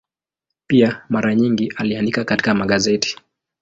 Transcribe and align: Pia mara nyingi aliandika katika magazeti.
Pia 0.67 1.05
mara 1.09 1.35
nyingi 1.35 1.73
aliandika 1.77 2.23
katika 2.23 2.53
magazeti. 2.53 3.17